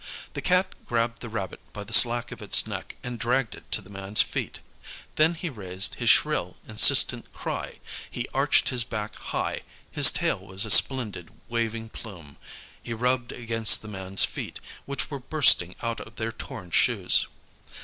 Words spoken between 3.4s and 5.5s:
it to the man's feet. Then he